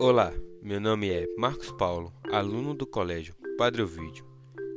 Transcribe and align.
Olá, 0.00 0.32
meu 0.62 0.80
nome 0.80 1.10
é 1.10 1.26
Marcos 1.36 1.72
Paulo, 1.72 2.12
aluno 2.30 2.72
do 2.72 2.86
Colégio 2.86 3.34
Padre 3.56 3.82
Ovídio, 3.82 4.24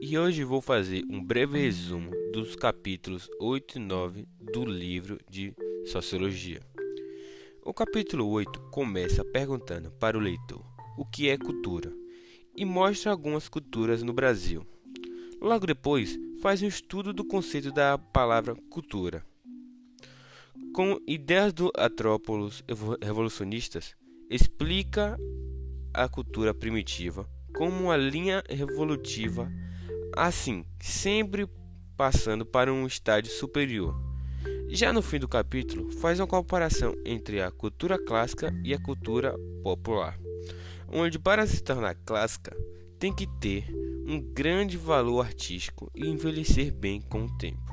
e 0.01 0.17
hoje 0.17 0.44
vou 0.44 0.62
fazer 0.62 1.04
um 1.12 1.24
breve 1.24 1.60
resumo 1.60 2.10
dos 2.33 2.55
capítulos 2.55 3.29
8 3.39 3.78
e 3.78 3.79
9 3.79 4.28
do 4.52 4.65
livro 4.65 5.20
de 5.29 5.53
Sociologia. 5.85 6.60
O 7.63 7.71
capítulo 7.71 8.28
8 8.29 8.60
começa 8.71 9.24
perguntando 9.24 9.92
para 9.92 10.17
o 10.17 10.21
leitor 10.21 10.65
o 10.97 11.06
que 11.06 11.29
é 11.29 11.38
cultura 11.38 11.94
e 12.56 12.65
mostra 12.65 13.12
algumas 13.12 13.47
culturas 13.47 14.01
no 14.01 14.13
Brasil. 14.13 14.65
Logo 15.40 15.67
depois, 15.67 16.17
faz 16.41 16.63
um 16.63 16.67
estudo 16.67 17.13
do 17.13 17.23
conceito 17.23 17.72
da 17.72 17.95
palavra 17.95 18.55
cultura. 18.72 19.23
Com 20.73 20.99
ideias 21.05 21.53
do 21.53 21.72
antropólogos 21.77 22.63
revolucionistas, 22.99 23.95
explica 24.31 25.20
a 25.94 26.08
cultura 26.08 26.53
primitiva 26.53 27.30
como 27.53 27.84
uma 27.84 27.98
linha 27.98 28.41
revolutiva, 28.49 29.52
assim, 30.16 30.66
sempre 30.80 31.45
passando 31.98 32.45
para 32.45 32.73
um 32.73 32.88
estágio 32.88 33.30
superior. 33.30 33.94
Já 34.70 34.94
no 34.94 35.02
fim 35.02 35.20
do 35.20 35.27
capítulo, 35.27 35.91
faz 35.91 36.17
uma 36.22 36.27
comparação 36.27 36.95
entre 37.05 37.41
a 37.41 37.52
cultura 37.52 37.99
clássica 37.99 38.58
e 38.63 38.73
a 38.73 38.80
cultura 38.80 39.36
popular, 39.62 40.17
onde 40.88 41.20
para 41.20 41.45
se 41.45 41.61
tornar 41.61 41.95
clássica 41.95 42.55
tem 42.98 43.13
que 43.13 43.27
ter 43.27 43.67
um 44.08 44.22
grande 44.22 44.77
valor 44.77 45.25
artístico 45.25 45.91
e 45.94 46.08
envelhecer 46.08 46.73
bem 46.73 47.02
com 47.02 47.25
o 47.25 47.38
tempo. 47.38 47.70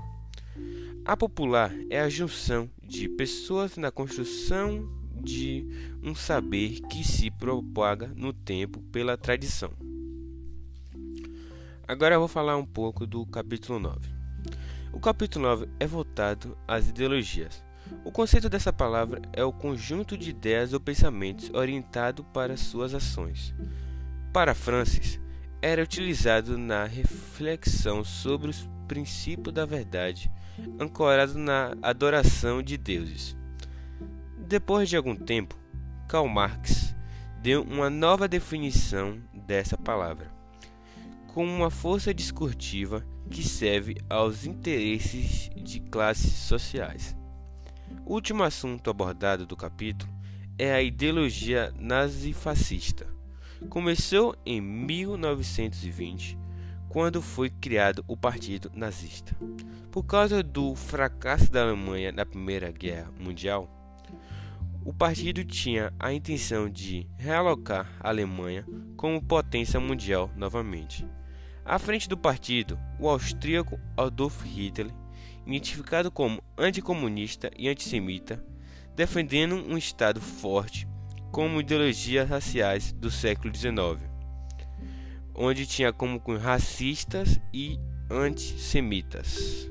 A 1.04 1.16
popular 1.16 1.72
é 1.88 2.00
a 2.00 2.08
junção 2.08 2.68
de 2.82 3.08
pessoas 3.08 3.76
na 3.76 3.92
construção 3.92 4.98
de 5.18 5.66
um 6.02 6.14
saber 6.14 6.80
que 6.88 7.02
se 7.02 7.30
propaga 7.30 8.12
no 8.16 8.32
tempo 8.32 8.80
pela 8.92 9.16
tradição. 9.16 9.70
Agora 11.86 12.14
eu 12.14 12.18
vou 12.18 12.28
falar 12.28 12.56
um 12.56 12.66
pouco 12.66 13.06
do 13.06 13.24
capítulo 13.26 13.78
9. 13.78 14.08
O 14.92 15.00
capítulo 15.00 15.46
9 15.46 15.68
é 15.80 15.86
voltado 15.86 16.56
às 16.66 16.88
ideologias. 16.88 17.64
O 18.04 18.12
conceito 18.12 18.48
dessa 18.48 18.72
palavra 18.72 19.22
é 19.32 19.42
o 19.42 19.52
conjunto 19.52 20.16
de 20.16 20.30
ideias 20.30 20.72
ou 20.72 20.80
pensamentos 20.80 21.50
orientado 21.54 22.24
para 22.24 22.56
suas 22.56 22.94
ações. 22.94 23.54
Para 24.32 24.54
Francis, 24.54 25.18
era 25.62 25.82
utilizado 25.82 26.58
na 26.58 26.84
reflexão 26.84 28.04
sobre 28.04 28.50
os 28.50 28.68
princípios 28.86 29.54
da 29.54 29.64
verdade, 29.64 30.30
ancorado 30.80 31.38
na 31.38 31.74
adoração 31.82 32.62
de 32.62 32.76
deuses. 32.76 33.37
Depois 34.48 34.88
de 34.88 34.96
algum 34.96 35.14
tempo, 35.14 35.54
Karl 36.08 36.26
Marx 36.26 36.96
deu 37.42 37.62
uma 37.64 37.90
nova 37.90 38.26
definição 38.26 39.20
dessa 39.46 39.76
palavra, 39.76 40.32
como 41.34 41.54
uma 41.54 41.68
força 41.68 42.14
discursiva 42.14 43.04
que 43.30 43.46
serve 43.46 43.98
aos 44.08 44.46
interesses 44.46 45.50
de 45.54 45.80
classes 45.80 46.32
sociais. 46.32 47.14
O 48.06 48.14
último 48.14 48.42
assunto 48.42 48.88
abordado 48.88 49.44
do 49.44 49.54
capítulo 49.54 50.10
é 50.56 50.72
a 50.72 50.80
ideologia 50.80 51.70
nazifascista. 51.78 53.06
Começou 53.68 54.34
em 54.46 54.62
1920, 54.62 56.38
quando 56.88 57.20
foi 57.20 57.50
criado 57.50 58.02
o 58.08 58.16
Partido 58.16 58.72
Nazista. 58.74 59.36
Por 59.92 60.04
causa 60.04 60.42
do 60.42 60.74
fracasso 60.74 61.52
da 61.52 61.64
Alemanha 61.64 62.10
na 62.10 62.24
Primeira 62.24 62.72
Guerra 62.72 63.12
Mundial, 63.20 63.77
o 64.88 64.92
partido 64.94 65.44
tinha 65.44 65.92
a 65.98 66.14
intenção 66.14 66.66
de 66.66 67.06
realocar 67.18 67.92
a 68.00 68.08
Alemanha 68.08 68.64
como 68.96 69.22
potência 69.22 69.78
mundial 69.78 70.30
novamente. 70.34 71.06
À 71.62 71.78
frente 71.78 72.08
do 72.08 72.16
partido, 72.16 72.78
o 72.98 73.06
austríaco 73.06 73.78
Adolf 73.94 74.42
Hitler, 74.46 74.90
identificado 75.46 76.10
como 76.10 76.42
anticomunista 76.56 77.50
e 77.54 77.68
antissemita, 77.68 78.42
defendendo 78.96 79.56
um 79.56 79.76
Estado 79.76 80.22
forte 80.22 80.88
como 81.30 81.60
ideologias 81.60 82.26
raciais 82.26 82.90
do 82.90 83.10
século 83.10 83.54
XIX, 83.54 84.02
onde 85.34 85.66
tinha 85.66 85.92
como 85.92 86.18
racistas 86.38 87.38
e 87.52 87.78
antissemitas. 88.10 89.70